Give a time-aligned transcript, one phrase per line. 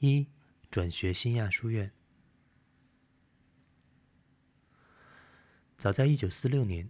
[0.00, 0.28] 一
[0.70, 1.90] 转学新亚书院。
[5.76, 6.88] 早在一九四六年，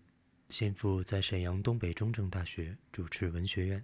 [0.50, 3.82] 先父在沈阳东北中正大学主持文学院，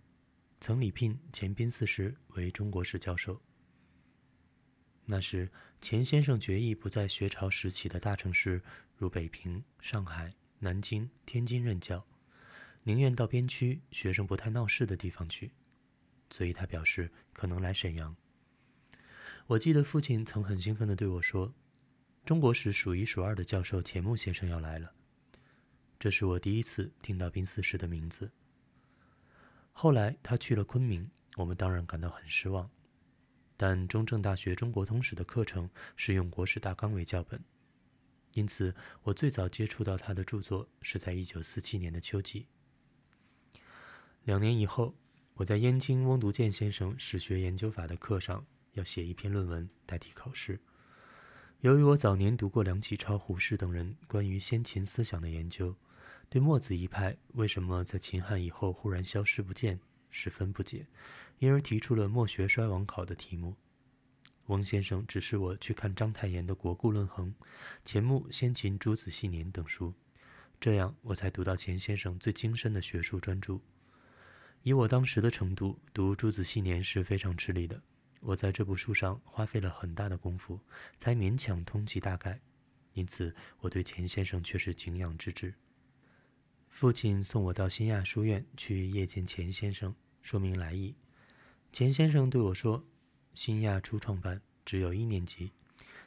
[0.61, 3.41] 曾礼聘钱宾四师为中国史教授。
[5.07, 5.51] 那时，
[5.81, 8.63] 钱先生决意不在学潮时起的大城市，
[8.95, 12.07] 如北平、上海、南京、天津任教，
[12.83, 15.53] 宁愿到边区、学生不太闹事的地方去。
[16.29, 18.15] 所以他表示可能来沈阳。
[19.47, 21.53] 我记得父亲曾很兴奋地对我说
[22.25, 24.91] ：“中国史数一数二的教授钱穆先生要来了。”
[26.01, 28.33] 这是我第一次听到宾四世的名字。
[29.71, 32.71] 后来他去了昆明，我们当然感到很失望。
[33.55, 37.39] 但中正大学中国通史的课程是用国史大纲为教本，
[38.33, 42.47] 因此我最早接触到他的著作是在1947年的秋季。
[44.25, 44.95] 两年以后，
[45.35, 48.47] 我在燕京翁独健先生史学研究法的课上。
[48.75, 50.61] 要写一篇论文代替考试。
[51.61, 55.75] 由于我早年读过梁启超、胡适等人关于先秦思想的研究，
[56.29, 60.87] 对墨子一派为什么在秦汉以后忽然消失不见十分不解，
[61.39, 63.57] 因而提出了墨学衰亡考的题目。
[64.49, 67.35] 翁先生指示我去看章太炎的《国故论衡》、
[67.83, 69.95] 钱穆《先秦诸子系年》等书，
[70.61, 73.59] 这样我才读到钱先生最精深的学术专著。
[74.63, 77.81] 以我当时的程度，读《诸子系年》是非常吃力的。
[78.27, 80.59] 我在这部书上花费了很大的功夫，
[80.97, 82.41] 才勉强通其大概，
[82.95, 85.53] 因此我对钱先生却是敬仰之至。
[86.71, 90.95] 父亲送我到新亚书院去谒见钱先生，说明来意。
[91.71, 92.83] 钱先生对我说
[93.35, 95.53] ：“新亚初创班只有一年级，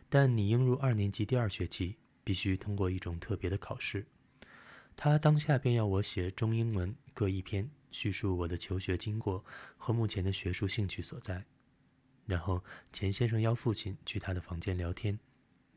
[0.09, 4.07] 但你应入二年级第二学期，必须通过一种特别的考试。”
[4.97, 9.45] 他当下便要我写中英文各一篇，叙述我的求学经过
[9.77, 11.45] 和目前的学术兴趣所在。
[12.27, 15.17] 然后钱先生邀父亲去他的房间聊天，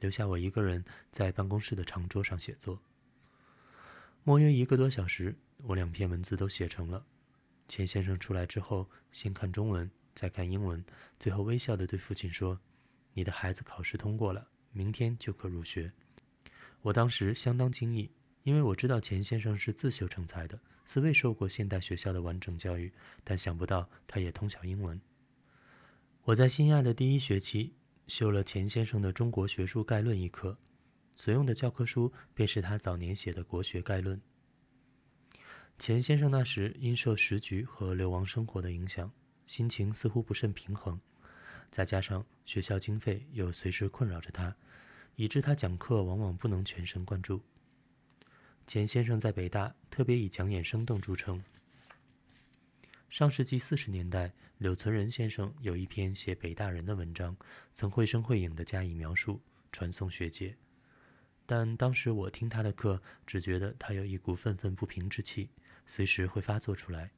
[0.00, 2.78] 留下我一个人在办公室的长桌上写作。
[4.24, 7.06] 莫约一个多小时，我两篇文字都写成了。
[7.68, 10.84] 钱先生出来之后，先看中文，再看英文，
[11.20, 12.60] 最后微笑地对父亲说
[13.14, 15.92] ：“你的孩子考试通过了，明天就可入学。”
[16.82, 18.10] 我当时相当惊异，
[18.42, 22.92] 因为我知道钱先生是自修成才的，似未受过现代学校的完整教育，
[23.22, 25.00] 但想不到他也通晓英文。
[26.24, 27.72] 我在新亚的第一学期
[28.06, 30.58] 修了钱先生的《中国学术概论》一课，
[31.16, 34.18] 所用的教科书便是他早年写的《国学概论》。
[35.78, 39.10] 钱先生那时因受时局和流亡生活的影响，
[39.46, 41.00] 心情似乎不甚平衡，
[41.70, 44.54] 再加上学校经费又随时困扰着他，
[45.16, 47.40] 以致他讲课往往不能全神贯注。
[48.66, 51.42] 钱先生在北大特别以讲演生动著称。
[53.08, 57.34] 上世纪四十年代，柳存仁先生有一篇写北大人的文章，
[57.72, 59.40] 曾绘声绘影地加以描述，
[59.72, 60.54] 传颂学界。
[61.46, 65.48] 但当时我听他的课，只觉得他有一股愤愤不平之气，
[65.86, 67.10] 随时会发作出来。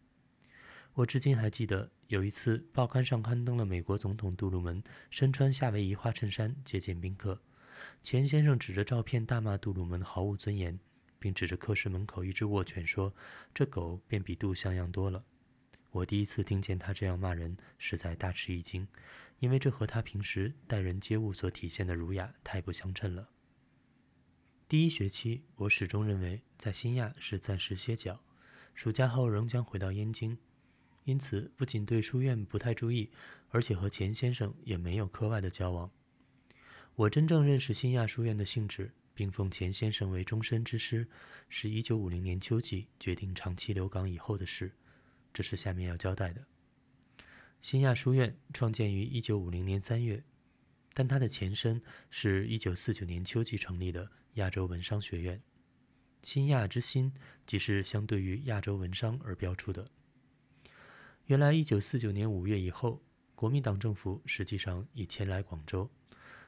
[0.94, 7.42] 我至今还记得，有一次报刊上刊登了美国总统杜鲁门身穿夏威夷花衬衫接见宾客，
[8.00, 10.78] 钱先生指着照片大骂杜鲁门毫无尊严，
[11.18, 13.12] 并指着课室门口一只沃犬说
[13.52, 15.24] ：“这狗便比杜像样多了。”
[15.92, 18.88] 我第一次听见他这样骂人，实在大吃一惊，
[19.40, 23.28] 因为这和他平时待人接物所体现的儒雅太不相称了。
[24.66, 28.18] 第一学期，我始终认为在新亚是暂时歇脚，
[28.74, 30.38] 暑假后仍将回到燕京，
[31.04, 33.10] 因此不仅对书院不太注意，
[33.50, 35.90] 而且和钱先生也没有课外的交往。
[36.94, 41.06] 我真正认识新亚书院的性质，并奉钱先生为终身之师，
[41.50, 44.72] 是一九五零年秋季决定长期留港以后的事。
[45.32, 46.44] 这是下面要交代的。
[47.60, 50.22] 新亚书院创建于一九五零年三月，
[50.92, 55.40] 但它的前身是一九四九年秋季成立的亚洲文商学院。
[56.22, 57.12] 新亚之新，
[57.46, 59.90] 即是相对于亚洲文商而标出的。
[61.26, 63.00] 原来一九四九年五月以后，
[63.34, 65.88] 国民党政府实际上已迁来广州。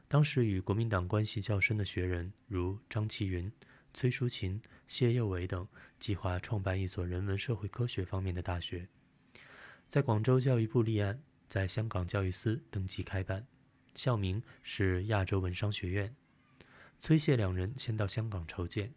[0.07, 3.51] 当时与国民党关系较深的学人，如张其云。
[3.97, 5.67] 崔淑琴、谢佑伟等
[5.99, 8.87] 计划创办一所人文社会科学方面的大学，
[9.89, 13.47] 在广州教育部立案，在香港教育司登记开办，
[13.95, 16.15] 校名是亚洲文商学院。
[16.99, 18.93] 崔谢两人先到香港筹建，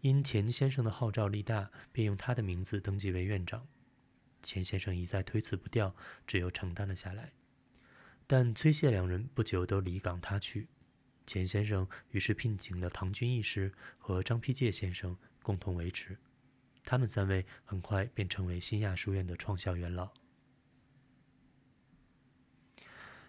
[0.00, 3.66] 因钱先生的号召力大，便用他的名字登记为院长。
[4.42, 5.94] 钱先生一再推辞不掉，
[6.26, 7.32] 只有承担了下来。
[8.26, 10.68] 但崔谢两人不久都离港他去。
[11.26, 16.18] 钱先生于是聘请了唐君义师和张丕介先生共同维持，
[16.84, 20.10] 他们三位很快便成为新亚书院的创校元老。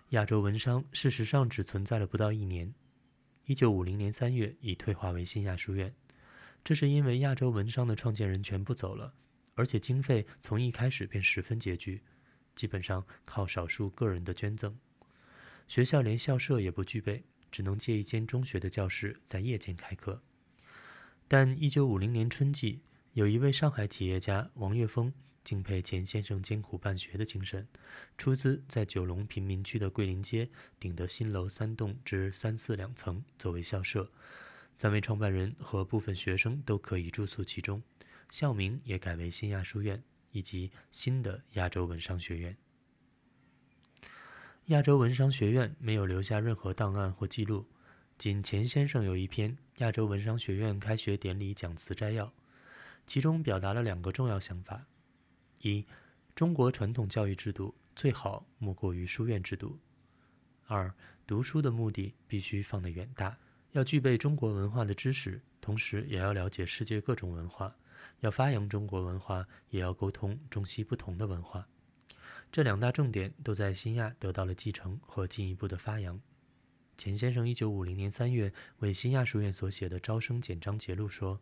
[0.10, 2.74] 亚洲文商事实上只存在了不到一年，
[3.46, 5.94] 一九五零年三月已退化为新亚书院。
[6.64, 9.14] 这是因为亚洲文商的创建人全部走了，
[9.56, 12.04] 而且经费从一开始便十分拮据，
[12.56, 14.78] 基本上靠少数个人的捐赠。
[15.68, 20.20] 学校连校舍也不具备，只能借一间中学的教室在夜间开课。
[21.28, 22.82] 但一九五零年春季，
[23.14, 25.14] 有一位上海企业家王岳峰
[25.44, 27.68] 敬佩钱先生艰苦办学的精神，
[28.18, 34.10] 出资在九龙贫民区的桂林街顶的新楼三栋至三四两层作为校舍。
[34.74, 37.84] 三位创办人和部分学生都可以住宿其中，
[38.32, 40.02] 校名也改为新亚书院
[40.32, 42.58] 以及新的亚洲文商学院。
[44.68, 47.66] 亚洲文商学院没有留下任何档案或记录，
[48.18, 52.26] 仅钱先生有一篇《亚洲文商学院开学典礼讲词摘要》，
[53.06, 54.88] 其中表达了两个重要想法：
[55.60, 55.86] 一、
[56.34, 59.78] 中国传统教育制度最好莫过于书院制度；
[60.68, 60.94] 二、
[61.28, 63.38] 读书的目的必须放得远大。
[63.74, 67.70] 要具备中国文化的知识，同时也要了解世界各种文化；
[68.22, 71.68] 要发扬中国文化，也要沟通中西不同的文化。
[72.54, 76.22] 这两大重点都在新亚得到了继承和进一步的发扬。
[77.00, 81.42] 钱先生一九五零年三月为新亚书院所写的招生简章节录说：“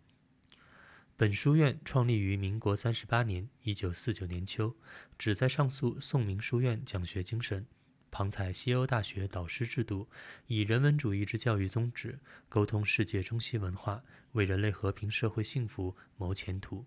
[1.17, 4.73] 本书院创立于民国三十八年（一九四九年秋），
[5.19, 7.65] 旨在上溯宋明书院讲学精神。”
[8.09, 10.07] 旁采西欧大学导师制度，
[10.47, 16.85] 以人文主义之教育宗旨，沟通世界中西文化，为人类和平社会幸福谋前途。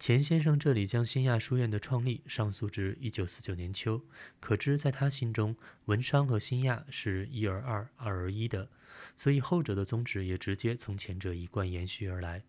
[0.00, 4.00] 钱先生这里将新亚书院的创立上溯至一九四九年秋，
[4.40, 5.54] 可知在他心中，
[5.84, 8.70] 文商和新亚是一而二，二而一的，
[9.14, 12.42] 所以后者的宗旨也直接从前者一贯延续而来。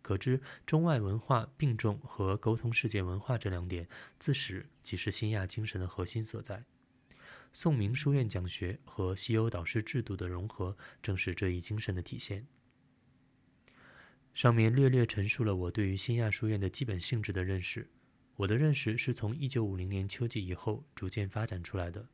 [0.00, 3.86] 可知中外文化并重和沟通世界文化这两点，
[4.18, 6.64] 自始即是新亚精神的核心所在。
[7.52, 12.46] 宋明书院讲学和西欧导师制度的融合，正是这一精神的体现。
[14.36, 17.88] 上面略略陈述了我对于新亚书院的基本性质的认识。
[18.36, 22.06] 我的认识是从1950年秋季以后逐渐发展出来的。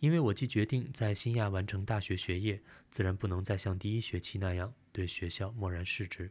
[0.00, 2.60] 因为我既决定在新亚完成大学学业，
[2.90, 6.28] 自然不能再像第一学期那样对学校漠然视之。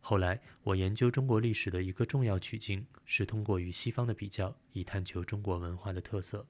[0.00, 6.44] 后来，我研究中国历史的一个重要取径，是通过与西方的比较，以探求中国文化的特色。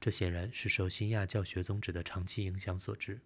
[0.00, 3.20] 这显然是受新亚教学宗旨的长期影响所致。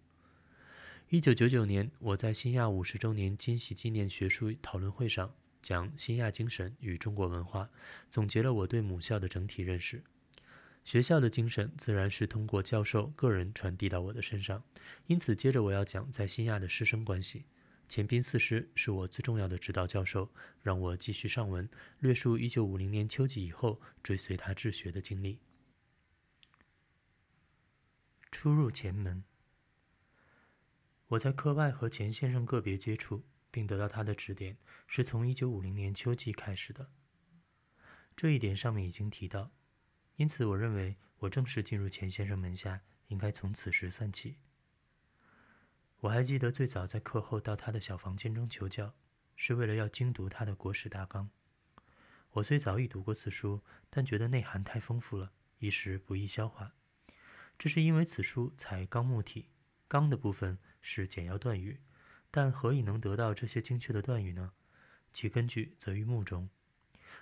[1.11, 7.69] 一九九九年，我在新亚五十周年金禧纪念学术讨论会上讲新亚精神与中国文化，
[8.09, 10.01] 总结了我对母校的整体认识。
[10.85, 14.63] 学校的精神自然是通过教授个人传递到我的身上，
[15.07, 17.43] 因此接着我要讲在新亚的师生关系。
[17.89, 20.31] 钱斌四师是我最重要的指导教授，
[20.61, 21.67] 让我继续上文，
[21.99, 25.39] 略述一九五零年秋季以后追随他治学的经历。
[28.31, 29.21] 初入前门，
[31.11, 36.89] 我在课外和钱先生个别接触，并得到他的指点，是从一九五零年秋季开始的。
[38.15, 39.51] 这一点上面已经提到，
[40.15, 44.37] 因此我认为我正式进入钱先生门下，应该从此时算起。
[45.99, 48.93] 我还记得最早在课后到他的小房间中求教，
[49.35, 51.29] 是为了要精读他的《国史大纲》。
[52.31, 56.73] 我虽早已读过此书，但觉得内涵太丰富了，一时不易消化。
[57.59, 59.49] 这是因为此书采纲目体，
[59.89, 61.79] 纲的部分是简要断语，
[62.29, 64.51] 但何以能得到这些精确的断语呢？
[65.13, 66.49] 其根据则于目中。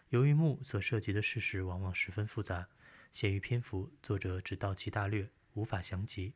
[0.09, 2.69] 由于目所涉及的事实往往十分复杂，
[3.11, 6.33] 限于篇幅，作者只道其大略，无法详及，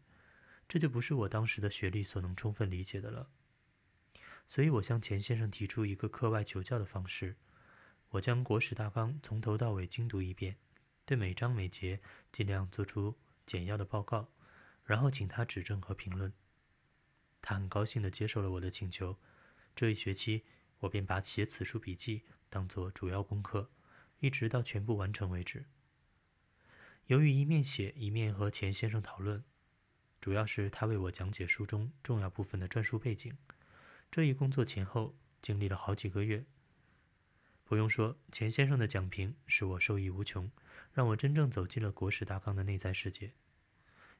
[0.67, 3.29] 这就不是我当时的学历所能充分理解的了。
[4.45, 7.35] 所以我向钱先生提出一个课外求教的方式，
[8.09, 10.57] 我将《国史大纲》从头到尾精读一遍，
[11.05, 11.99] 对每章每节
[12.31, 13.17] 尽量做出。
[13.45, 14.29] 简要的报告，
[14.85, 16.31] 然后请他指正和评论。
[17.43, 19.19] 他很高兴地接受了我的请求。
[19.75, 20.43] 这一学期，
[20.79, 23.69] 我便把写此书笔记当作主要功课，
[24.19, 25.65] 一直到全部完成为止。
[27.05, 29.43] 由于一面写一面和钱先生讨论，
[30.19, 33.37] 主要是他为我讲解书中重要部分的篆书背景。
[34.09, 36.45] 这一工作前后经历了好几个月。
[37.65, 40.49] 不用说，钱先生的讲评使我受益无穷。
[40.93, 43.33] 让我真正走进了国史大纲的内在世界。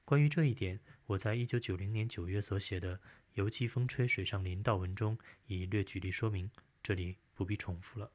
[0.06, 2.98] 关于这一点，我在一九九零年九月所写的
[3.34, 5.18] 《游记风吹水上林》道文中
[5.48, 8.12] 已略举例说明，这里不必重复了。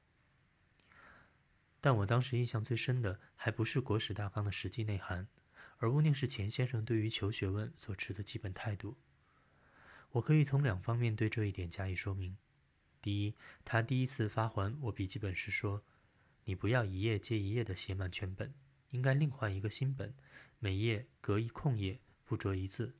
[1.80, 5.28] 但我当时印象最深的，还不是国史大纲的实际内涵，
[5.78, 8.98] 而勿宁是钱先生对于求学问所持的基本态度。
[10.10, 12.36] 我可以从两方面对这一点加以说明。
[13.00, 15.82] 第一，他第一次发还我笔记本时说。
[16.44, 18.54] 你不要一页接一页的写满全本，
[18.88, 20.14] 应该另换一个新本，
[20.60, 22.96] 每页隔一空页，不着一字。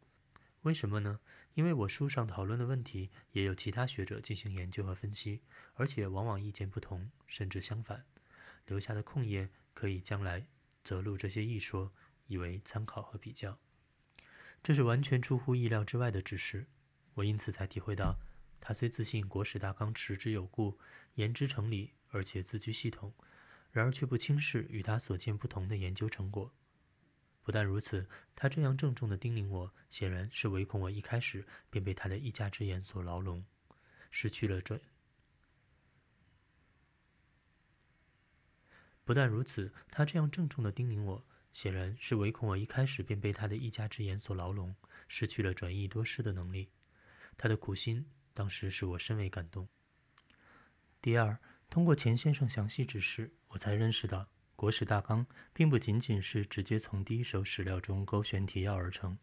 [0.63, 1.19] 为什么呢？
[1.55, 5.43] 因为我书上讨论的问题，也有其他学者进行研究和分析，
[5.75, 8.07] 而且往往意见不同，甚至相反。
[8.67, 10.47] 留下的空页可以将来
[10.85, 11.93] 择录这些异说，
[12.29, 13.59] 以为参考和比较。
[14.63, 16.67] 这是完全出乎意料之外的指示，
[17.15, 18.21] 我因此才体会到，
[18.61, 20.79] 他虽自信国史大纲持之有故，
[21.15, 23.13] 言之成理，而且字句系统，
[23.73, 26.53] 然而却不轻视与他所见不同的研究成果。
[27.49, 33.43] 不但如此，他这样郑重地叮咛我，显然是唯恐我一开始便被他的一家之言所牢笼，
[34.11, 34.79] 失去了转。
[39.03, 44.77] 不但如此，他这样郑重地叮咛我，显然是唯恐我一开始便被他的一家之言所牢笼，
[45.09, 46.69] 失去了转意多事的能力。
[47.39, 49.67] 他的苦心当时使我深为感动。
[51.01, 51.39] 第二，
[51.71, 54.29] 通过钱先生详细指示，我才认识到。
[54.59, 59.17] 国史大纲并不仅仅是直接从第一手史料中勾选提要而成，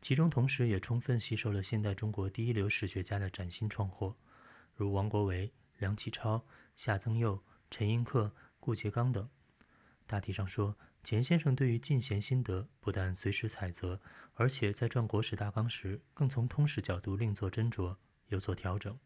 [0.00, 4.14] 其中同时也充分吸收了现代中国第一流史学家的崭新创获，
[4.76, 6.46] 如王国维、梁启超、
[6.76, 9.28] 夏曾佑、陈寅恪、顾颉刚等。
[10.06, 14.00] 大体上说，钱先生对于进贤心得不但随时采择，
[14.34, 17.96] 而且在撰国史大纲时，更从通史角度另作斟酌，
[18.28, 18.96] 有所调整，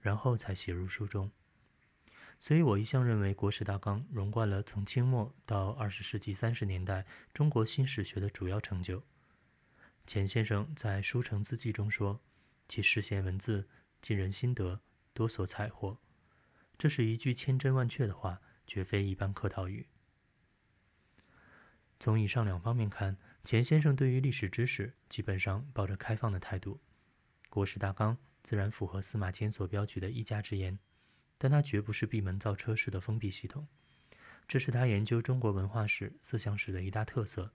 [0.00, 1.30] 然后才写入书中。
[2.40, 7.04] 所以我一向认为，《国史大纲》融贯了从清末到二十世纪三十年代
[7.34, 9.02] 中国新史学的主要成就。
[10.06, 12.18] 钱先生在《书城字记》中说
[12.66, 13.68] ：“其世贤文字，
[14.00, 14.80] 尽人心得，
[15.12, 15.98] 多所采获。”
[16.78, 19.86] 这是一句千真万确的话，绝非一般客套语。
[21.98, 26.80] 从以上两方面看，钱先生对于历史知识基本上抱着开放的态度，
[27.50, 30.78] 《国史大纲》自然符合司马迁所标举的一家之言。
[31.42, 33.66] 但它绝不是闭门造车式的封闭系统，
[34.46, 37.50] 这是他研究中国文化史、思想史的一大特色。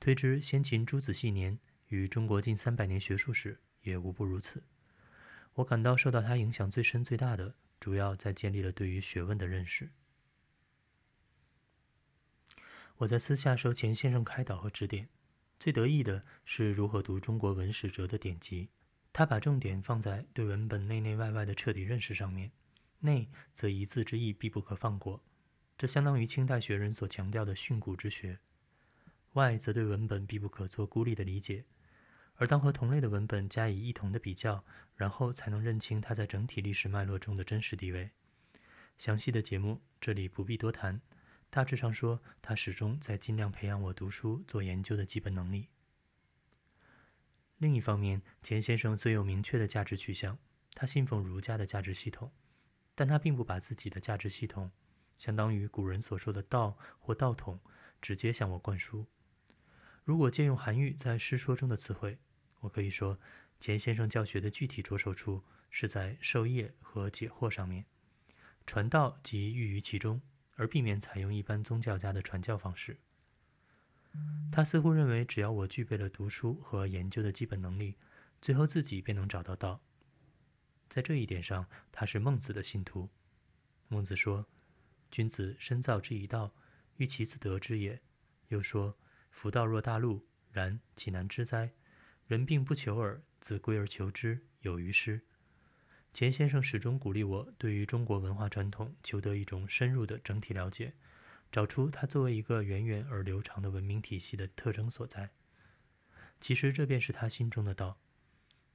[0.00, 1.58] 推之先秦诸子系年
[1.88, 4.62] 与中国近三百年学术史也无不如此。
[5.52, 9.90] 我感到受到他影响最深最大的，主要在建立了对于学问的认识。
[12.96, 15.10] 我在私下受钱先生开导和指点，
[15.58, 18.70] 最得意的是如何读中国文史哲的典籍。
[19.12, 22.50] 他把重点放在对文本内内外外的彻底认识上面。
[23.04, 25.22] 内则一字之意必不可放过，
[25.76, 28.38] 这相当于清代学人所强调的训诂之学；
[29.34, 31.66] 外则对文本必不可做孤立的理解，
[32.36, 34.64] 而当和同类的文本加以一同的比较，
[34.96, 38.10] 然后才能认清它在整体历史脉络中的真实地位。
[38.96, 41.02] 详细的节目这里不必多谈，
[41.50, 45.68] 大致上说，他始终在尽量培养我读书做研究的基本能力。
[47.58, 50.38] 另一方面，钱先生虽有明确的价值取向，
[50.72, 52.32] 他信奉儒家的价值系统。
[52.94, 54.70] 但他并不把自己的价值系统，
[55.16, 57.60] 相当于古人所说的道或道统，
[58.00, 59.06] 直接向我灌输。
[60.04, 62.18] 如果借用韩愈在《诗说》中的词汇，
[62.60, 63.18] 我可以说，
[63.58, 67.86] 钱先生教学的具体着手处是在授业和解惑上面，
[68.66, 70.20] 传道即寓于其中，
[70.56, 72.98] 而避免采用一般宗教家的传教方式。
[74.52, 77.96] 他似乎认为，只要我具备了读书和研究的基本能力，
[78.40, 79.80] 最后自己便能找到道。
[80.88, 83.10] 在这一点上，他是孟子的信徒。
[83.88, 84.46] 孟子说
[85.10, 86.54] ：“君子深造之以道，
[86.96, 88.00] 欲其自得之也。”
[88.48, 88.96] 又说
[89.30, 91.72] ：“夫道若大路，然岂难知哉？
[92.26, 95.20] 人病不求耳，自归而求之，有余师。”
[96.12, 100.94] 钱先生始终鼓励我对于中国文化传统求得一种深入的整体了解，
[101.50, 105.30] 找出它作为一个源远而流长的文明体系的特征所在。
[106.40, 107.98] 其实这便是他心中的道。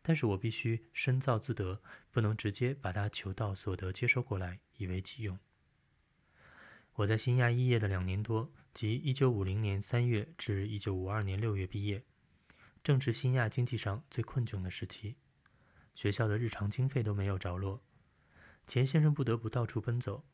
[0.01, 5.37] 但是我必须深造自得，不能直接把他求道所得接收过来以为己用。
[6.93, 12.03] 我在新亚肄业的两年多，即一九五零年三月至一九五二年六月毕业，
[12.83, 15.15] 正值新亚经济上最困窘的时期，
[15.95, 17.81] 学校的日常经费都没有着落，
[18.67, 20.25] 钱先生不得不到处奔走，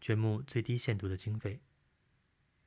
[0.00, 1.60] 捐募最低限度的经费。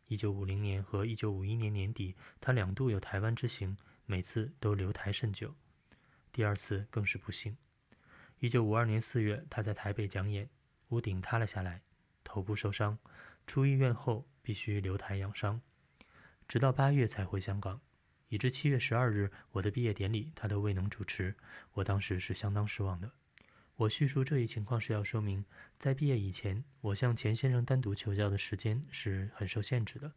[0.08, 5.55] 一九五零年和一九五一年年底，他两度有台湾之行，每次都留台甚久。
[6.36, 7.56] 第二次更是不幸。
[8.39, 10.50] 一九五二年四月，他在台北讲演，
[10.89, 11.82] 屋顶塌了下来，
[12.25, 13.00] 头部受伤，
[13.48, 15.62] 出医院后必须留台养伤，
[16.46, 17.80] 直到八月才回香港，
[18.27, 21.34] 以至七月十二日我的毕业典礼他都未能主持。
[21.72, 23.10] 我当时是相当失望的。
[23.77, 25.46] 我叙述这一情况是要说明，
[25.77, 30.12] 在毕业以前，我向钱先生单独求教的时间是很受限制的。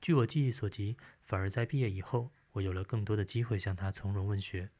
[0.00, 4.70] 据我记忆所及，反而在毕业以后，我有了更多的机会向他从容问学。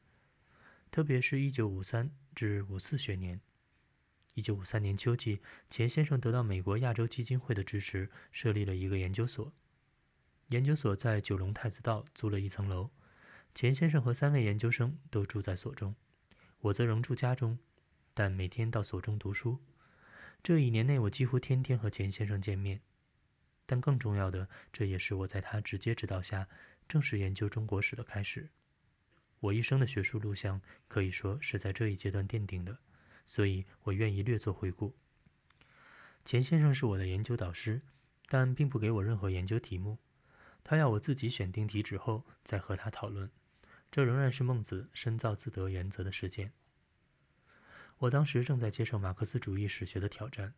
[0.95, 3.41] 特别是一九五三至五四学年，
[4.33, 9.51] 一九五三年秋季，钱先生得到美国亚洲基金会的支持，设立了一个研究所，
[10.47, 12.91] 研究所在九龙太子道租了一层楼，
[13.53, 15.97] 钱先生和三位研究生都住在所中，
[16.61, 17.59] 我则仍住家中，
[18.13, 19.59] 但每天到所中读书。
[20.41, 22.79] 这一年内，我几乎天天和钱先生见面。
[23.65, 26.47] 但更重要的，这也是我在他直接指导下
[26.87, 28.47] 正式研究中国史的开始。
[29.39, 32.79] 我一生的学术路向可以说是在这一阶段奠定的，
[33.25, 34.95] 所以我愿意略作回顾。
[36.23, 37.81] 钱先生是我的研究导师，
[38.27, 39.99] 但并不给我任何研究题目。
[40.63, 43.29] 他要我自己选定题旨后再和他讨论。
[43.91, 46.51] 这仍然是孟子“深造自得”原则的实践。
[47.99, 50.55] 我当时正在接受马克思主义史学的挑战，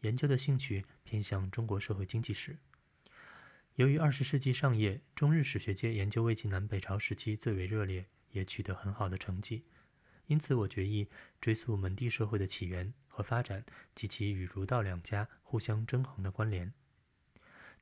[0.00, 2.58] 研究的兴趣偏向中国社会经济史。
[3.76, 9.64] 由于二十世纪上叶中日史学界研究魏晋南北朝时期最为热烈，也取得很好的成绩，
[10.28, 11.10] 因此我决意
[11.42, 16.72] 追溯门第社会的起源和发展及其与儒道两家互相争衡的关联。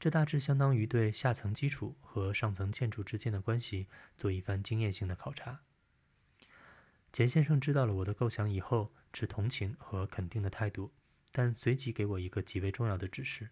[0.01, 3.87] 这大致相当于对下层基础和上层建筑之间的关系
[4.17, 5.61] 做一番经验性的考察。
[7.13, 10.91] 钱先生知道了我的构想以后，持同情和肯定的态度，
[11.31, 13.51] 但随即给我一个极为重要的指示：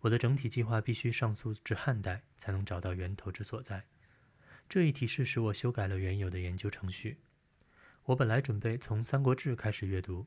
[0.00, 3.84] 我的整体计划必须上溯至汉代，才能找到源头之所在。
[4.68, 7.18] 这一提示使我修改了原有的研究程序。
[8.04, 10.26] 我本来准备从《三国志》开始阅读，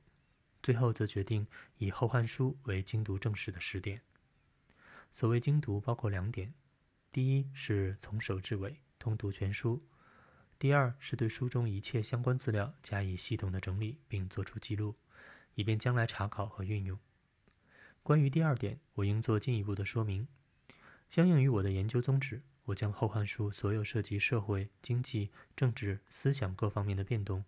[0.62, 1.48] 最后则决定
[1.78, 4.01] 以《后汉书》为精读正史的时点。
[5.12, 6.54] 所谓精读，包括两点：
[7.12, 9.84] 第一是从首至尾通读全书。
[10.60, 14.96] 第二是对书中一切相关资料加以系统的整理，并做出记录，
[15.56, 17.00] 以便将来查考和运用。
[18.03, 20.27] 关于第二点，我应做进一步的说明。
[21.10, 27.46] 相应于我的研究宗旨，我将《后汉书》所有涉及社会、经济、政治、思想各方面的变动，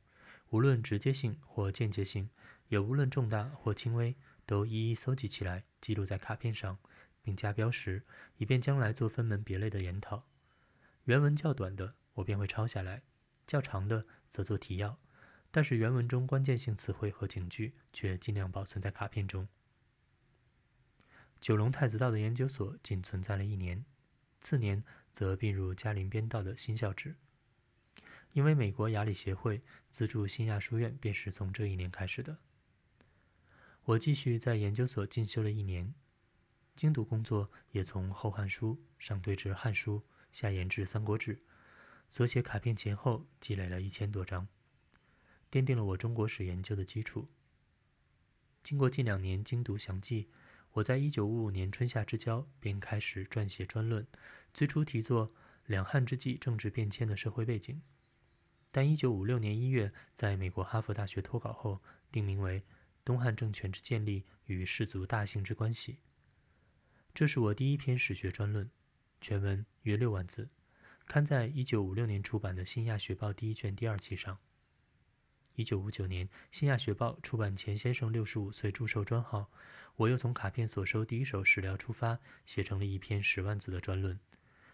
[0.50, 2.30] 无论直接性或间接性，
[2.68, 6.78] 也无论重大或轻微，都一一搜集起来，记录在卡片上，
[7.22, 8.04] 并加标识，
[8.38, 10.28] 以便将来做分门别类的研讨。
[11.06, 11.96] 原文较短的。
[12.16, 13.02] 我便会抄下来，
[13.48, 15.00] 较长的则做提要，
[15.50, 19.48] 但是原文中关键性词汇和警句却尽量保存在卡片中。
[21.44, 23.84] 九龙太子道的研究所仅存在了一年，
[24.40, 27.18] 次年则并入嘉林编道的新校址，
[28.32, 32.38] 因为美国亚理协会资助新亚书院，便是从这一年开始的。
[33.84, 35.94] 我继续在研究所进修了一年，
[36.78, 39.98] 精读工作也从《后汉书》上对至《汉书》，
[40.32, 41.36] 下延至《三国志》。
[42.08, 44.48] 所写卡片前后积累了一千多张，
[45.52, 47.28] 奠定了我中国史研究的基础。
[48.64, 50.30] 经过近两年精读详记，
[50.74, 54.08] 我在一九五五年春夏之交便开始撰写专论，
[54.54, 55.30] 最初题作
[55.68, 57.76] 《两汉之际政治变迁的社会背景》，
[58.72, 61.80] 但一九五六年一月在美国哈佛大学脱稿后，
[62.12, 62.62] 定名为
[63.06, 65.94] 《东汉政权之建立与氏族大姓之关系》。
[67.14, 68.68] 这是我第一篇史学专论，
[69.22, 70.50] 全文约六万字。
[71.06, 74.40] 刊在一九五六年出版的《新亚学报》第一卷第二期上。
[75.56, 79.52] 一九五九年，《新亚学报》出版钱先生六十五岁祝寿专号，
[79.96, 84.16] 我又从卡片所收第一手史料出发，写成了一篇十万字的专论《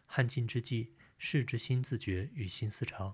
[0.06, 3.10] 汉晋之际士之新自觉与新思潮》。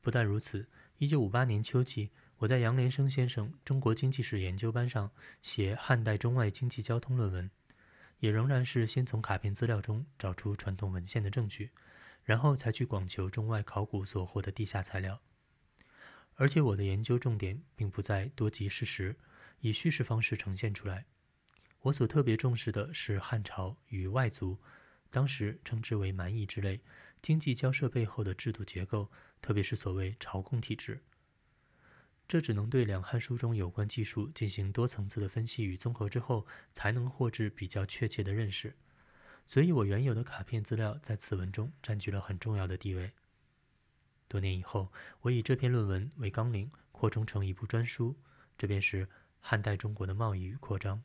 [0.00, 5.10] 不但如此，一九五八年秋季，我在杨连生先生中国经济史研究班上
[5.42, 7.50] 写汉代中外经济交通论文。
[8.20, 11.70] 也仍然是先从卡片资料中找出传统文献的证据，
[12.22, 15.18] 然后才去广求中外考古所获的地下材料。
[16.34, 19.16] 而且我的研究重点并不在多集事实，
[19.60, 21.06] 以叙事方式呈现出来。
[21.82, 24.58] 我所特别重视的是汉朝与外族，
[25.08, 26.80] 当时称之为蛮夷之类
[27.22, 31.00] 经济交涉背后的制度结构，特别是所谓朝贡体制。
[32.28, 38.74] 这只能对两汉书中有关技术进行多层次的分析与综合之后，才能获致比较确切的认识。
[39.46, 43.10] 所以，我原有的卡片资料在此文中占据了很重要的地位。
[44.28, 44.92] 多年以后，
[45.22, 48.14] 我以这篇论文为纲领，扩充成一部专书，
[48.56, 49.08] 这便是
[49.40, 51.02] 汉代中国的贸易与扩张。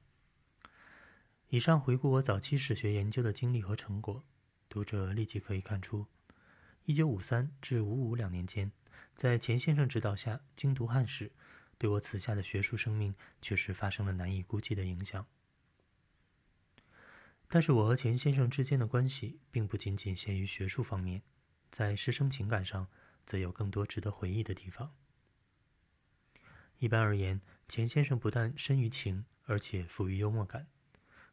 [1.50, 4.24] 以上回顾我早期史学研究的经历和成果，
[4.67, 6.06] 读者立即可以看出，
[6.86, 8.71] 一九五三至五五两年间。
[9.15, 11.32] 在钱先生指导下精读汉史，
[11.78, 15.26] 对我此下的学术生命确实发生了难以估计的影响。
[17.48, 21.21] 但是我和钱先生之间的关系并不仅仅限于学术方面，
[21.69, 22.89] 在师生情感上
[23.26, 24.93] 则有更多值得回忆的地方。
[26.80, 30.67] 一般而言，钱先生不但深于情，而且富于幽默感。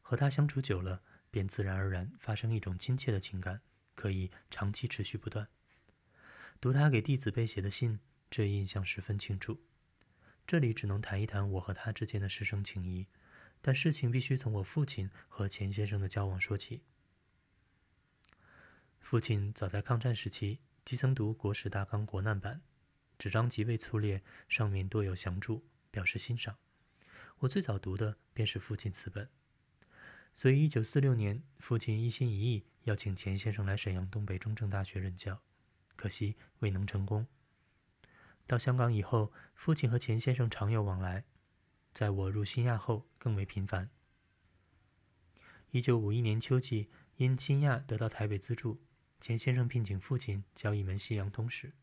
[0.01, 3.61] 和他相处久了，便自然而然发生一种亲切的情感，
[3.95, 5.49] 可以长期持续不断。
[6.61, 9.59] 读他给弟子背写的信，这印象十分清楚。
[10.47, 13.07] 这里只能谈一谈我和他之间的师生情谊，
[13.61, 16.83] 但事情必须从我父亲和钱先生的交往说起。
[18.99, 22.61] 父亲早在抗战时期即曾读《国史大纲》国难版，
[23.19, 26.59] 纸张极为粗劣，上面多有详注，表示欣赏。
[27.39, 29.31] 我最早读的便是父亲此本。
[30.35, 35.43] 所以，一九四六年，父亲一心一意要请钱先生来沈阳东北中正大学任教，
[35.95, 37.29] 可惜未能成功。
[38.47, 41.25] 到香港以后，父亲和钱先生常有往来，
[41.93, 43.91] 在我入新亚后更为频繁。
[45.71, 48.83] 一九五一年秋季，因新亚得到台北资助，
[49.21, 51.75] 钱先生聘请父亲教一门西洋通史。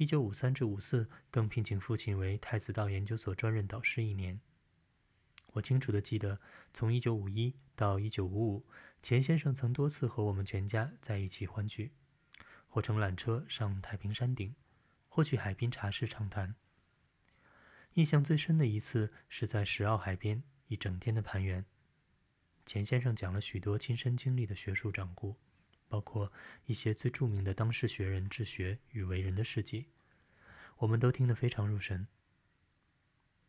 [0.00, 4.40] 一九五三至五四，更聘请父亲为太子道研究所专任导师一年。
[5.48, 6.40] 我清楚地记得，
[6.72, 8.66] 从一九五一到一九五五，
[9.02, 11.90] 钱先生曾多次和我们全家在一起欢聚，
[12.66, 14.54] 或乘缆车上太平山顶。
[15.06, 16.54] 或去海滨茶室畅谈。
[17.94, 21.66] 印象最深的一次是在石澳海边一整天的盘圆，
[22.64, 25.36] 钱先生讲了许多亲身经历的学术掌故，
[25.90, 26.32] 包括
[26.66, 29.88] 一些最著名的当世学人治学与为人的事迹，
[30.78, 32.06] 我们都听得非常入神。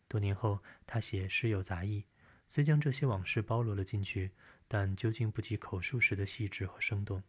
[0.08, 2.06] 多年后，他写诗有杂艺，
[2.47, 4.32] 虽将这些往事包罗了进去，
[4.67, 7.21] 但究竟不及口述时的细致和生动。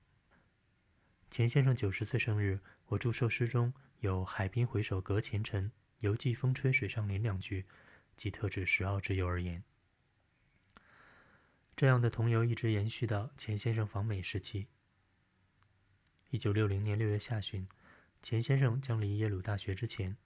[1.30, 5.70] 钱先生九十岁生日，我祝寿诗中有“海滨回首隔前尘，
[6.00, 7.66] 犹记风吹水上林”两句，
[8.16, 9.62] 即特指石澳之游而言。
[11.76, 14.68] 这样的同游一直延续到钱先生访美时期。
[16.32, 17.68] 一九六零年六月下旬，
[18.22, 20.16] 钱先生将离耶鲁大学之前，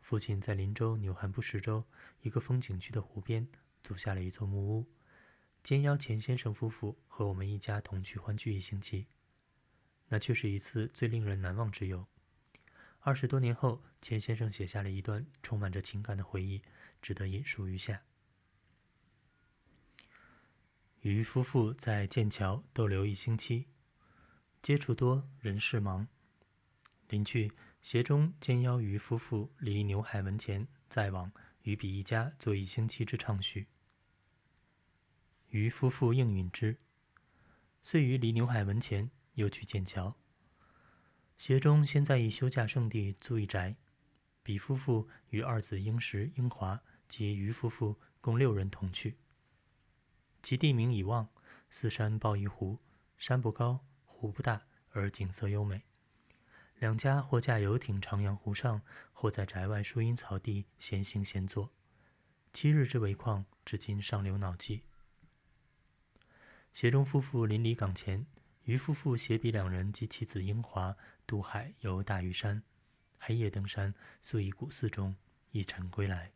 [0.00, 1.84] 父亲在林州纽罕布什州
[2.22, 3.48] 一个风景区的湖边
[3.82, 4.86] 租下了一座木屋，
[5.60, 9.08] 兼邀钱先生夫妇和我们一家同去欢聚一星期。
[10.06, 12.06] 那却是一次最令人难忘之游。
[13.00, 16.62] 二十多年后，钱先生写下了一段充满着情感的回忆，
[17.02, 18.02] 值得引述于下。
[21.00, 23.66] 与夫妇在剑桥逗留一星期，
[24.62, 26.08] 接触多，人事忙。
[27.08, 33.68] 临去，协中兼邀于夫妇离牛海门前再往，于彼一家做一星期之畅叙。
[35.48, 36.76] 于夫妇应允之，
[37.82, 39.10] 遂于离牛海门前。
[39.38, 40.16] 又去剑桥。
[41.36, 43.76] 协中先在一休假圣地租一宅，
[44.42, 49.16] 彼夫妇与二子英石、英华及余夫妇共六人同去。
[50.42, 51.28] 其地名已忘，
[51.70, 52.80] 四山抱一湖，
[53.16, 53.86] 山不高，
[54.20, 55.84] 湖不大，而景色优美。
[56.80, 61.70] 两家或驾游艇徜徉湖上，或在宅外树荫草地闲行闲坐。
[62.52, 64.82] 七日之为况，至今尚留脑际。
[66.72, 68.26] 协中夫妇临离港前。
[68.64, 72.62] 于夫妇携彼两人及妻子英华渡海游大屿山，
[73.18, 75.16] 黑夜登山，宿于古寺中，
[75.52, 76.32] 一晨归来。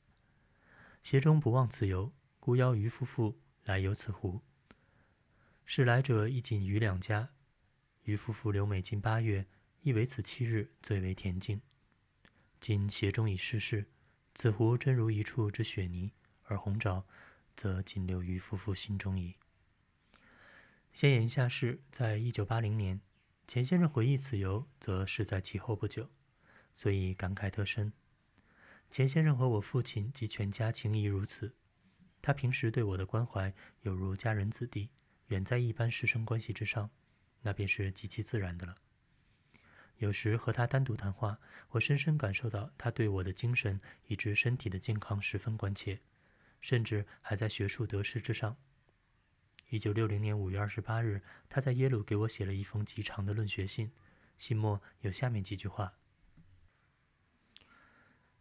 [1.03, 4.41] 协中不忘此游，故邀于夫妇来游此湖。
[5.67, 7.31] 是来者亦仅余两家。
[8.05, 9.47] 于夫妇留美近八月，
[9.83, 11.61] 亦为此七日最为恬静。
[12.59, 13.87] 今协中已逝世，
[14.35, 16.13] 此湖真如一处之雪泥，
[16.45, 17.05] 而红沼，
[17.57, 19.37] 则仅留于夫妇心中矣。
[20.93, 23.01] 先言下事，在一九八零年，
[23.47, 26.11] 钱先生回忆此游，则是在其后不久，
[26.75, 27.93] 所以感慨特深。
[28.91, 31.55] 钱先生和我父亲及全家情谊如此，
[32.21, 34.91] 他平时对我的关怀有如家人子弟，
[35.29, 36.91] 远在一般师生关系之上，
[37.43, 38.75] 那便是极其自然的了。
[39.99, 41.39] 有时和他单独谈话，
[41.71, 46.01] 我深深感受到他对我的精神以及身体的健康十分关切，
[46.61, 48.57] 甚至还在学术得失之上。
[49.69, 53.93] 一九六零年五月二十八日，他在耶鲁给我写了一封极长的论学信，
[54.37, 55.95] 信末有下面几句话：“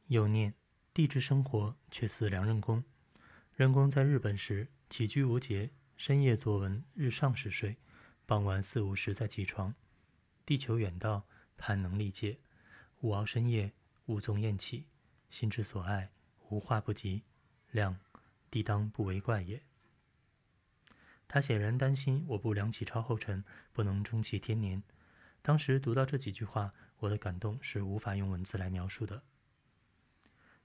[0.07, 0.53] 又念
[0.93, 2.83] 地质生活却似良任公。
[3.53, 7.77] 任公在日本时起居无节，深夜作文，日上时睡，
[8.31, 9.75] 傍晚四五时再起床。
[10.45, 12.39] 地球远道，盼能力竭，
[13.01, 13.73] 勿熬深夜，
[14.05, 14.85] 勿纵厌起，
[15.27, 16.07] 心之所爱，
[16.47, 17.23] 无话不及。
[17.71, 17.99] 量，
[18.49, 19.61] 地当不为怪也。”
[21.27, 24.81] 他显然担心我不梁启超后尘，不能终其天年。
[25.41, 29.23] 当时读到这几句话，我的感动是无法用文字来描述的。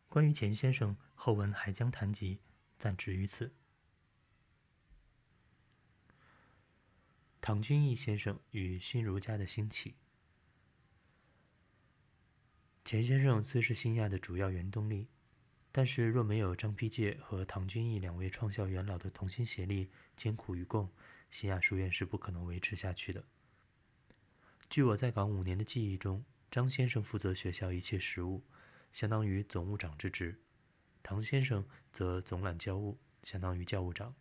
[0.09, 2.39] 关于钱先生，后文还将谈及，
[2.79, 3.51] 暂止于此。
[7.47, 9.95] 唐君毅先生与新儒家的兴起。
[12.85, 15.07] 钱先生虽是新亚的主要原动力。
[15.71, 20.91] 但是，若没有张丕介和唐君毅两位创校元老的同心协力、艰苦与共，
[21.31, 23.23] 新亚书院是不可能维持下去的。
[24.69, 28.43] 据我在港五年的记忆中，张先生负责学校一切事务，
[28.91, 30.35] 相当于总务长之职；
[31.01, 34.17] 唐先生则总揽教务，相当于教务长。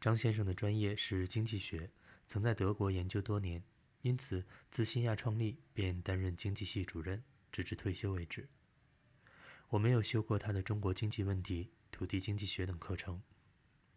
[0.00, 1.90] 张先生的专业是经济学，
[2.26, 3.62] 曾在德国研究多年，
[4.02, 8.48] 因此自新亚创立便担任经济系主任，直至退休为止。
[9.70, 13.20] 我没有修过他的中国经济问题、土地经济学等课程，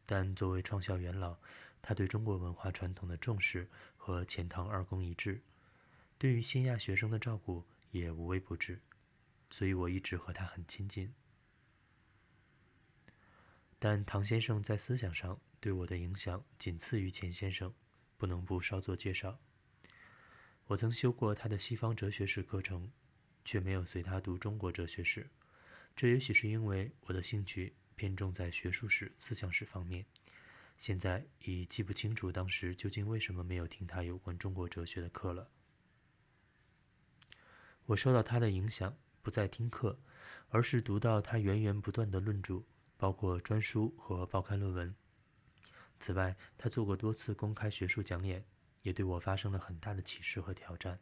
[0.06, 1.38] 但作为创校元老，
[1.82, 5.42] 他对中国文化传统的重视和钱塘二公一致，
[6.18, 8.82] 对于新亚学生的照顾也无微不至，
[9.52, 11.14] 所以我一直和他很亲近。
[13.80, 17.74] 但唐先生在思想上对我的影响仅次于钱先生，
[18.18, 19.40] 不能不稍作介绍。
[20.68, 22.92] 我曾修过他的西方哲学史课程，
[23.44, 25.30] 却没有随他读中国哲学史。
[25.96, 30.06] 这也许是因为我的兴趣偏重在学术史、思想史方面。
[30.78, 35.50] 现在已记不清楚当时究竟为什么没有听他有关中国哲学的课了。
[37.88, 40.00] 我受到他的影响，不再听课，
[40.50, 42.64] 而是读到他源源不断的论著，
[43.00, 44.94] 包括专书和报刊论文。
[46.00, 48.44] 此外，他做过多次公开学术讲演，
[48.82, 51.00] 也对我发生了很大的启示和挑战。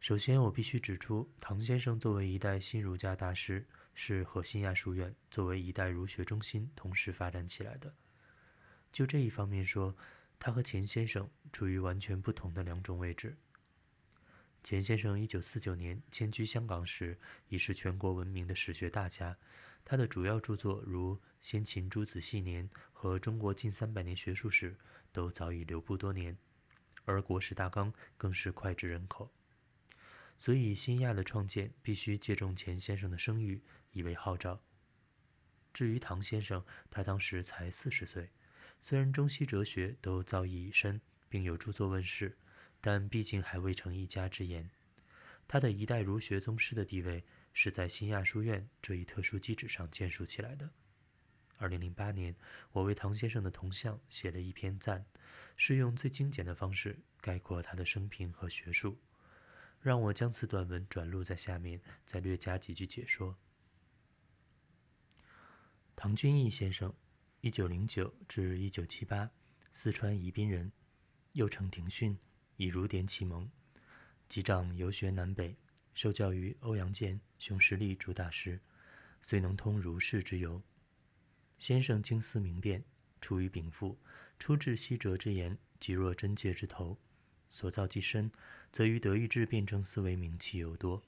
[0.00, 7.92] 首先，我必须指出，唐先生作为一代新儒家大师，是和新亚书院作为一代儒学中心同时发展起来的。
[8.92, 9.96] 就这一方面说，
[10.38, 13.34] 他和钱先生处于完全不同的两种位置。
[14.66, 19.38] 钱先生一九四九年迁居香港时，已是全国闻名的史学大家，
[19.84, 24.72] 他的主要著作如《先秦诸子系年》和《中国近三百年学术史》
[25.12, 26.36] 都早已流布多年，
[27.04, 29.30] 而《国史大纲》更是脍炙人口。
[30.36, 34.60] 所以，新亚的创建必须借重钱先生的声誉，以为号召。
[35.72, 38.30] 至于唐先生，他当时才四十岁，
[38.80, 42.36] 虽然中西哲学都早已已深，并有著作问世，
[42.86, 44.70] 但毕竟还未成一家之言。
[45.48, 50.70] 他的一代儒学宗师的地位，是在新亚书院这一特殊机制上建树起来的。
[51.56, 52.36] 二零零八年，
[52.70, 55.04] 我为唐先生的铜像写了一篇赞，
[55.56, 58.96] 是用最精简的方式概括他的生平和学术。
[59.80, 63.36] 让我将此短文转录在下面，再略加几句解说。
[65.96, 66.94] 唐君毅先生，
[67.40, 69.32] 一九零九至一九七八，
[69.72, 70.70] 四川宜宾人，
[71.32, 72.16] 又称廷训，
[72.56, 73.50] 以儒典启蒙，
[74.28, 75.56] 及长游学南北，
[75.94, 78.60] 受教于欧阳剑、熊十力诸大师，
[79.20, 80.62] 遂能通儒释之游。
[81.58, 82.84] 先生经思明辨，
[83.20, 83.98] 出于禀赋，
[84.38, 86.98] 出至西哲之言，即若真戒之头。
[87.48, 88.30] 所造既深，
[88.72, 91.02] 则于德意志辩证思维名气尤多。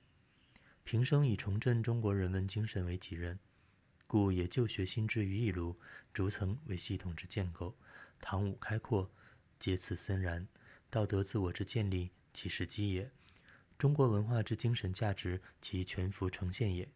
[0.84, 3.38] 平生以重振中国人文精神为己任，
[4.06, 5.76] 故也就学新知于一炉，
[6.14, 7.76] 逐层为系统之建构。
[8.20, 9.10] 堂武开阔，
[9.58, 10.46] 皆此森然。
[10.90, 13.10] 道德自我之建立，其实基也；
[13.76, 16.86] 中国文化之精神价值，其全幅呈现也；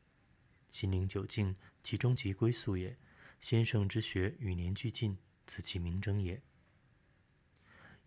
[0.70, 2.96] 心灵久静，其终极归宿也。
[3.38, 6.40] 先生之学与年俱进，此其明征也。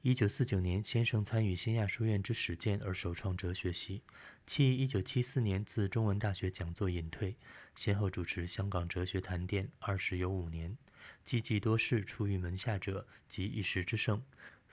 [0.01, 4.01] 一九四九年，先生参与新亚书院之始建而首创哲学系，
[4.47, 7.35] 其一九七四年自中文大学讲座隐退，
[7.75, 10.77] 先后主持香港哲学坛殿二十有五年，
[11.23, 14.23] 积极多事出于门下者，及一时之盛，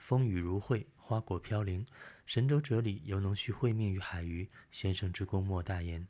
[0.03, 1.87] 风雨如晦，花果飘零，
[2.25, 6.05] 神州哲理犹能续会命于海鱼，先生之功莫大焉。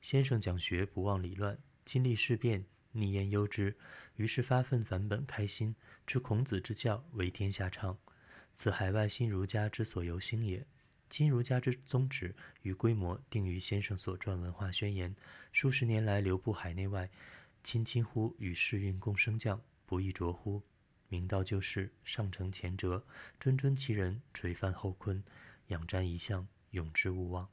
[0.00, 3.76] 先生讲学不忘理乱，经历事变，逆焉忧之，
[4.16, 7.98] 于是发愤返本开心，持孔子之教为天下倡。
[8.54, 10.66] 此海外新儒家之所由兴也。
[11.10, 15.14] 新儒家之宗旨与规模，定于先生所撰《文化宣言》，
[15.52, 17.10] 数十年来流布海内外，
[17.62, 20.62] 亲亲乎与世运共升降，不亦浊乎？
[21.14, 23.04] 明道就是，上承前哲，
[23.38, 25.22] 谆谆其人，垂范后坤，
[25.68, 27.48] 仰瞻一向，永之勿忘。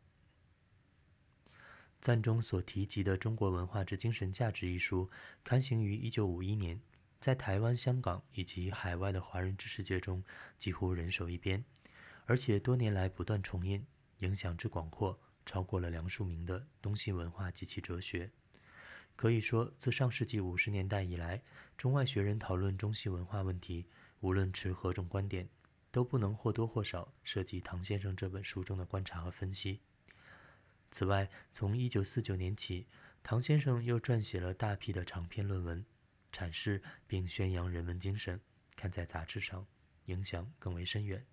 [1.99, 5.11] 赞中所提及的《中国文化之精神价值》一书，
[5.43, 6.81] 刊行于一九五一年。
[7.19, 10.23] 在台湾、香港以及海外的华人知识界中，
[10.57, 11.63] 几乎人手一编，
[12.25, 13.85] 而且多年来不断重印，
[14.21, 18.25] 影响之广阔，超过了梁漱溟的《东西文化及其哲学》。
[19.21, 21.43] 可以说，自上世纪五十年代以来，
[21.77, 23.85] 中外学人讨论中西文化问题，
[24.21, 25.47] 无论持何种观点，
[25.91, 29.81] 都不能或多或少涉及唐先生这本书中的观察和分析。
[30.89, 32.87] 此外，从一九四九年起，
[33.21, 35.85] 唐先生又撰写了大批的长篇论文。
[36.31, 38.41] 阐释并宣扬人文精神，
[38.75, 39.67] 看在杂志上，
[40.05, 41.23] 影响更为深远。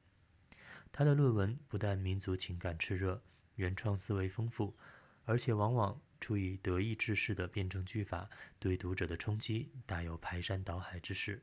[0.92, 3.22] 他的论文不但民族情感炽热，
[3.54, 4.76] 原创思维丰富，
[5.24, 8.28] 而且往往出以德意志式的辩证句法，
[8.58, 11.42] 对读者的冲击大有排山倒海之势。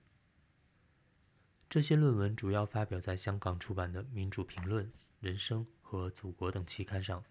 [1.70, 4.86] 这些论文主要发表在香港出版的《民主评论》
[5.20, 7.24] 《人生》和《祖国》等期刊上，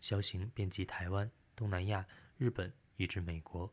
[0.00, 2.06] 销行遍及台湾、东南亚、
[2.38, 3.72] 日本，以至美国。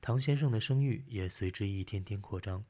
[0.00, 2.64] 唐先生的声誉也随之一天天扩张。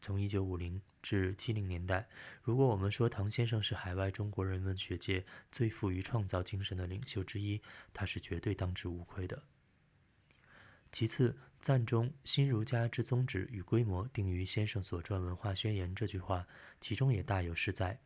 [0.00, 2.08] 从1950至70年代，
[2.42, 7.60] 如果我们说唐先生是海外中国人文学界最富于创造精神的领袖之一，
[7.92, 9.42] 他是绝对当之无愧的。
[10.92, 16.46] 其次，赞中“新儒家之宗旨与规模定于先生所撰《文化宣言》这句话，
[16.80, 18.00] 其中也大有失在。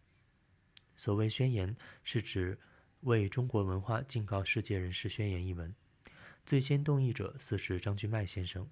[0.95, 2.59] 所谓宣言，是指
[3.01, 5.75] 为中国文化敬告世界人士宣言一文。
[6.45, 8.69] 最先动议者似是张君迈先生，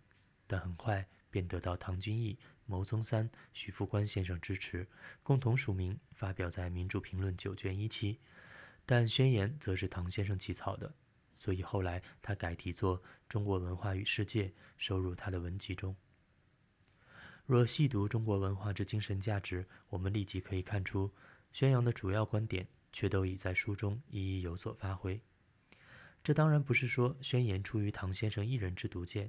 [0.47, 2.39] 但很快便得到唐君毅。
[2.67, 4.89] 牟宗三、徐复观先生支持，
[5.23, 8.21] 共同署名发表在《民主评论》九卷一期，
[8.87, 10.95] 但宣言则是唐先生起草的，
[11.35, 15.95] 所以后来他改题作《中国文化与世界》，收入他的文集中。
[17.45, 21.13] 若细读中国文化之精神价值，我们立即可以看出，
[21.51, 25.21] 宣扬的主要观点却都已在书中一一有所发挥。
[26.23, 29.29] 这当然不是说宣言出于唐先生一人之独见。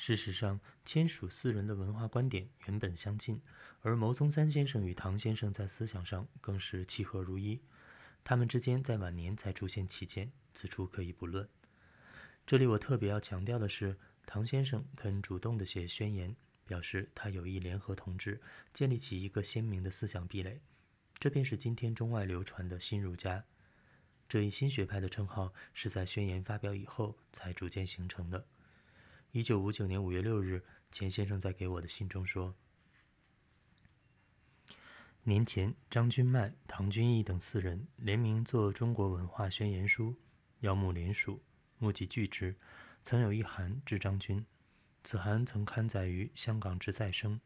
[0.00, 3.42] 事实上，签署四人的文化观点原本相近，
[3.80, 7.60] 而牟宗三先生与唐先生在思想上更是契合如一。
[8.22, 11.48] 他们之间在晚年才出现歧见，此处可以不论。
[12.46, 18.40] 这里我特别要强调的是，唐先生肯主动地写宣言，表示他有意联合同志，
[18.72, 20.60] 建立起一个鲜明的思想壁垒，
[21.18, 23.44] 这便是今天中外流传的新儒家。
[24.28, 28.46] 这一新学派的称号是在宣言发表以后才逐渐形成的。
[29.32, 32.54] 一九五九年五月六日，钱先生在给我的信中说
[35.24, 40.12] ：“年前，张君迈、唐君毅等四人联名作《中国文化宣言书》，
[40.60, 41.42] 邀募联署，
[41.76, 42.56] 募集巨之。
[43.02, 44.46] 曾有一函致张君，
[45.04, 47.38] 此函曾刊载于《香港之再生》，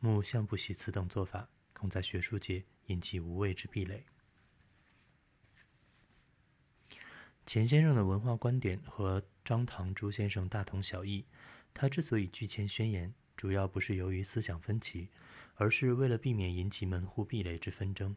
[0.00, 4.04] 慕向不喜此等做法，恐在学术界引起无谓之壁垒。”
[7.48, 11.24] 钱先生的文化观点和张唐朱先生大同小异。
[11.72, 15.08] 他之所以拒签宣言，主要不是由于思想分歧，
[15.54, 18.14] 而是为了避免引起门户壁垒之纷争。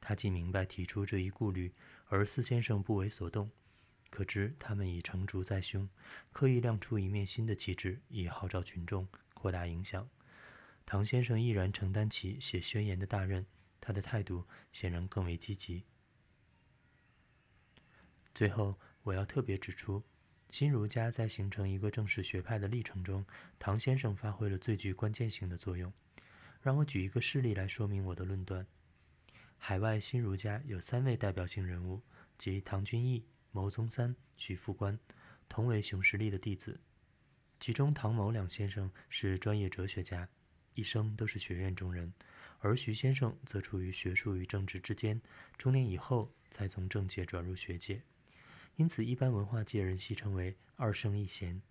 [0.00, 1.74] 他既明白提出这一顾虑，
[2.06, 3.50] 而四先生不为所动，
[4.08, 5.86] 可知他们已成竹在胸，
[6.32, 10.08] 刻意亮出一面新的旗帜，以号召群众，扩大影响。
[10.86, 13.44] 唐先生毅然承担起写宣言的大任，
[13.78, 15.84] 他的态度显然更为积极。
[18.34, 20.02] 最后，我要特别指出，
[20.50, 23.24] 新儒家在形成一个正式学派的历程中，
[23.60, 25.92] 唐先生发挥了最具关键性的作用。
[26.60, 28.66] 让我举一个事例来说明我的论断。
[29.56, 32.02] 海外新儒家有三位代表性人物，
[32.36, 34.98] 即唐君毅、牟宗三、徐复观，
[35.48, 36.80] 同为熊十力的弟子。
[37.60, 40.28] 其中，唐牟两先生是专业哲学家，
[40.74, 42.10] 一生都是学院中人；
[42.58, 45.22] 而徐先生则处于学术与政治之间，
[45.56, 48.02] 中年以后才从政界转入学界。
[48.76, 51.62] 因此，一般文化界人戏称为“二圣一贤”。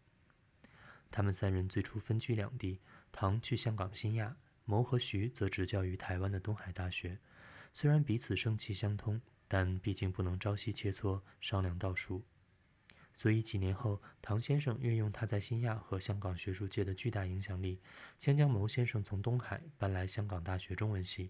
[1.12, 2.80] 他们三人最初分居两地，
[3.12, 7.20] 唐去香港新亚，牟和徐则执教于台湾的东海大学。
[7.74, 12.24] 虽然彼此生气相通，但毕竟不能朝夕切磋商量道术。
[13.12, 17.80] 所以几年后，唐先生运用他在新亚和香港学术界的巨大影响力，
[18.18, 21.30] 先将牟先生从东海搬来香港大学中文系，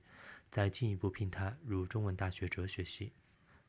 [0.50, 3.12] 再进一步聘他入中文大学哲学系。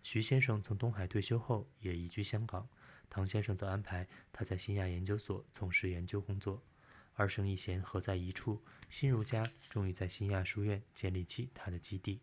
[0.04, 2.68] 徐先生从东海退休后也移居香港，
[3.08, 6.62] 唐先生则安排他在新亚研究所从事研究工作，
[7.14, 12.20] 二圣一贤合在一处，新儒家终于在新亚书院建立起他的基地。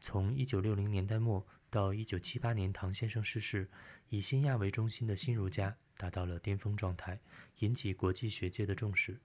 [0.00, 3.66] 从一九六零年代末到一九七八年唐先生逝世，
[4.10, 7.18] 以新亚为中心的新儒家达到了巅峰状态，
[7.60, 9.18] 引起国际学界的重视。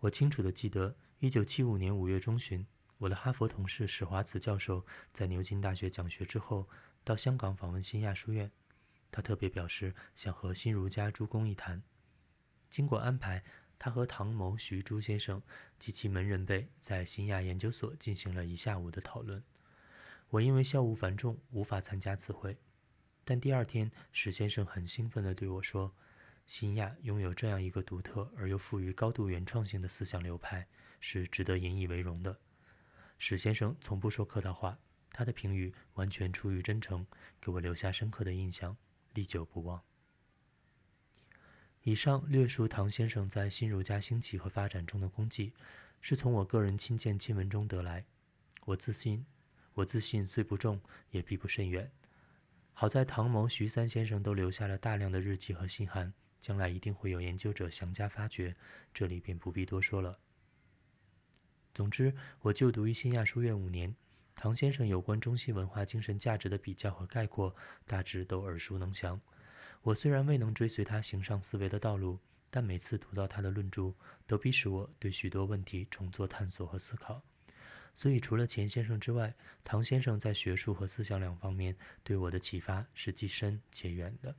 [0.00, 2.66] 我清楚的记得，一九七五年五月中旬。
[3.04, 6.66] 我的哈佛同事史华慈教授在牛津大学讲学之后，
[7.04, 8.50] 到香港访问新亚书院。
[9.10, 11.82] 他特别表示想和新儒家诸公一谈。
[12.70, 13.44] 经过安排，
[13.78, 15.42] 他和唐牟、徐朱先生
[15.78, 19.44] 及其门人辈在新亚研究所进行了一下午的讨论。
[20.30, 22.56] 我因为校务繁重，无法参加此会。
[23.22, 25.92] 但第二天，史先生很兴奋地对我说
[26.48, 30.66] ：“新亚拥有这样一个独特而又富于高度原创性的思想流派，
[31.00, 32.38] 是值得引以为荣的。”
[33.26, 37.06] 史先生从不说客套话，他的评语完全出于真诚，
[37.40, 38.76] 给我留下深刻的印象，
[39.14, 39.82] 历久不忘。
[41.84, 45.54] 以上略述唐先生在新儒家兴起和发展中的功绩，
[46.02, 48.04] 是从我个人亲见亲闻中得来。
[48.66, 49.24] 我自信，
[49.72, 50.78] 我自信虽不重，
[51.10, 51.90] 也必不甚远。
[52.74, 56.12] 好在唐牟、徐三先生都留下了大量的日记和信函，
[56.42, 58.54] 将来一定会有研究者详加发掘，
[58.92, 60.18] 这里便不必多说了。
[61.74, 63.92] 总之，我就读于新亚书院五年，
[64.36, 67.52] 唐先生有关中西文化精神价值的比较和概括，
[67.84, 69.20] 大致都耳熟能详。
[69.82, 72.16] 我虽然未能追随他形上思维的道路，
[72.48, 73.92] 但每次读到他的论著，
[74.24, 77.20] 都逼使我对许多问题重做探索和思考。
[77.92, 84.32] 所以，除了钱先生之外，唐先生在学术和思想两方面对我的启发是既深且远的。